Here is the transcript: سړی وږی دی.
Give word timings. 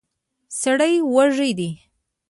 سړی 0.61 0.95
وږی 1.13 1.51
دی. 1.57 1.69